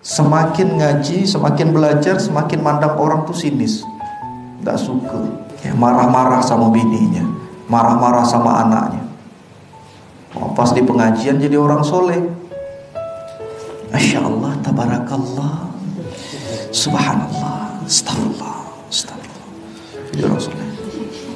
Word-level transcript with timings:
Semakin 0.00 0.80
ngaji, 0.80 1.28
semakin 1.28 1.76
belajar, 1.76 2.16
semakin 2.16 2.64
mandang 2.64 2.96
orang 2.96 3.28
tuh 3.28 3.36
sinis. 3.36 3.84
Tidak 4.60 4.78
suka. 4.80 5.28
Marah-marah 5.76 6.40
sama 6.40 6.72
bininya, 6.72 7.20
marah-marah 7.68 8.24
sama 8.24 8.64
anaknya. 8.64 9.04
Oh, 10.32 10.56
pas 10.56 10.72
di 10.72 10.80
pengajian 10.80 11.36
jadi 11.36 11.60
orang 11.60 11.84
soleh. 11.84 12.16
Masya 13.92 14.24
Allah, 14.24 14.56
tabarakallah. 14.64 15.68
Subhanallah, 16.72 17.84
astagfirullah, 17.84 18.56
astagfirullah. 18.88 19.48
Jadi 20.16 20.20
orang. 20.24 20.68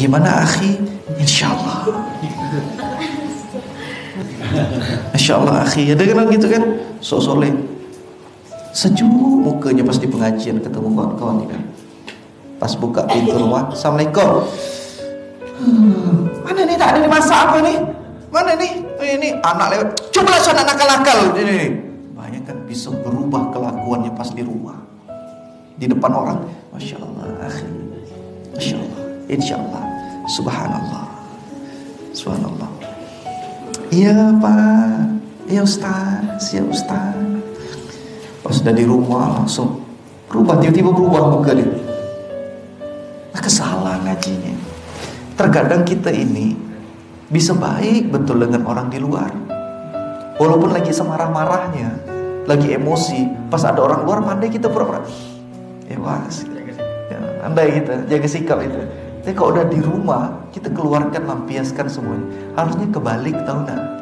Gimana 0.00 0.30
akhi? 0.48 0.80
Insya 1.20 1.52
Allah. 1.52 1.92
Insya 5.12 5.44
Allah 5.44 5.60
akhi. 5.60 5.92
Dengar 5.92 6.24
gitu 6.32 6.48
kan? 6.48 6.62
Sok 7.04 7.20
soleh 7.20 7.75
sejuk. 8.76 9.08
Mukanya 9.40 9.80
pas 9.88 9.96
di 9.96 10.04
pengajian 10.04 10.60
ketemu 10.60 10.92
kawan-kawan 10.92 11.48
kan 11.48 11.62
pas 12.56 12.72
buka 12.76 13.08
pintu 13.08 13.36
rumah 13.36 13.72
assalamualaikum. 13.72 14.44
Hmm, 15.56 16.28
mana 16.44 16.60
nih 16.68 16.76
tak 16.76 16.88
ada 16.92 16.98
nih 17.00 17.10
masak 17.10 17.38
apa 17.48 17.58
nih 17.64 17.76
mana 18.36 18.52
nih? 18.58 18.72
Oh, 19.00 19.06
ini 19.06 19.28
anak 19.40 19.66
lewat. 19.72 19.88
Coba 20.12 20.36
sana 20.44 20.60
nakal-nakal. 20.60 21.32
Ini 21.40 21.72
banyak 22.12 22.42
kan 22.44 22.58
bisa 22.68 22.92
berubah 22.92 23.48
kelakuannya 23.48 24.12
pas 24.12 24.28
di 24.28 24.44
rumah. 24.44 24.76
Di 25.80 25.88
depan 25.88 26.12
orang. 26.12 26.44
Masya 26.76 27.00
Allah. 27.00 27.24
Akhi 27.48 27.64
masya 28.52 28.76
Allah. 28.76 29.02
Insya 29.32 29.54
Allah. 29.56 29.82
Subhanallah. 30.36 31.04
Subhanallah. 32.12 32.70
Iya 33.88 34.36
pak. 34.36 35.16
Iya 35.48 35.60
ustaz. 35.64 36.52
Iya 36.52 36.62
ustaz 36.68 37.16
Di 38.66 38.82
rumah 38.82 39.38
langsung 39.40 39.78
berubah 40.26 40.58
tiba-tiba 40.58 40.90
berubah 40.90 41.38
muka 41.38 41.54
dia. 41.54 41.70
Nah, 43.30 43.40
kesalahan 43.40 44.02
ngajinya. 44.02 44.54
Terkadang 45.38 45.86
kita 45.86 46.10
ini 46.10 46.58
bisa 47.30 47.54
baik 47.54 48.10
betul 48.10 48.42
dengan 48.42 48.66
orang 48.66 48.90
di 48.90 48.98
luar. 48.98 49.30
Walaupun 50.36 50.74
lagi 50.74 50.90
semarah-marahnya, 50.90 51.88
lagi 52.44 52.74
emosi, 52.74 53.48
pas 53.48 53.62
ada 53.62 53.80
orang 53.80 54.02
luar 54.02 54.20
pandai 54.26 54.50
kita 54.50 54.66
pura-pura. 54.66 55.06
Ya 55.86 55.96
was. 56.02 56.44
Ya, 57.06 57.18
kita 57.70 58.04
jaga 58.10 58.28
sikap 58.28 58.58
itu. 58.60 58.82
Tapi 59.22 59.32
kalau 59.34 59.54
udah 59.54 59.66
di 59.66 59.80
rumah, 59.80 60.42
kita 60.50 60.70
keluarkan 60.74 61.22
lampiaskan 61.24 61.86
semuanya. 61.86 62.26
Harusnya 62.58 62.86
kebalik 62.90 63.34
tahu 63.46 63.64
nggak? 63.64 63.95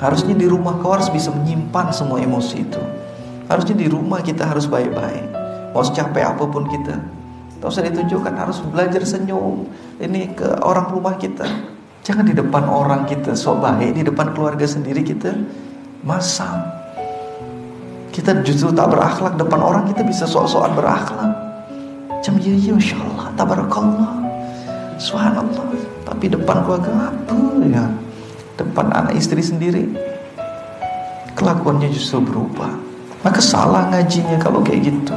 Harusnya 0.00 0.32
di 0.32 0.48
rumah 0.48 0.80
kau 0.80 0.96
harus 0.96 1.12
bisa 1.12 1.28
menyimpan 1.28 1.92
semua 1.92 2.16
emosi 2.24 2.56
itu. 2.64 2.80
Harusnya 3.52 3.76
di 3.76 3.86
rumah 3.86 4.24
kita 4.24 4.48
harus 4.48 4.64
baik-baik. 4.64 5.28
Mau 5.76 5.84
secapek 5.84 6.24
apa 6.24 6.44
pun 6.48 6.64
kita. 6.64 6.96
Tak 7.60 7.68
usah 7.68 7.84
ditunjukkan 7.84 8.32
harus 8.32 8.64
belajar 8.64 9.04
senyum. 9.04 9.68
Ini 10.00 10.32
ke 10.32 10.64
orang 10.64 10.88
rumah 10.88 11.20
kita. 11.20 11.44
Jangan 12.00 12.24
di 12.24 12.32
depan 12.32 12.64
orang 12.64 13.04
kita 13.04 13.36
sok 13.36 13.60
baik, 13.60 13.92
di 13.92 14.02
depan 14.08 14.32
keluarga 14.32 14.64
sendiri 14.64 15.04
kita 15.04 15.36
masam. 16.00 16.64
Kita 18.08 18.40
justru 18.40 18.72
tak 18.72 18.88
berakhlak 18.88 19.36
depan 19.36 19.60
orang 19.60 19.84
kita 19.84 20.00
bisa 20.00 20.24
sok-sokan 20.24 20.72
berakhlak. 20.72 21.30
Jam 22.24 22.40
iya 22.40 22.72
Masya 22.72 22.96
Allah, 22.96 23.26
tabarakallah. 23.36 24.12
Subhanallah. 24.96 25.68
Tapi 26.08 26.32
depan 26.32 26.64
keluarga 26.64 27.12
apa 27.12 27.36
ya? 27.68 27.84
Depan 28.60 28.92
anak 28.92 29.16
istri 29.16 29.40
sendiri. 29.40 29.88
Kelakuannya 31.32 31.88
justru 31.88 32.20
berubah. 32.20 32.76
Maka 33.24 33.40
salah 33.40 33.88
ngajinya 33.88 34.36
kalau 34.40 34.60
kayak 34.60 34.92
gitu 34.92 35.16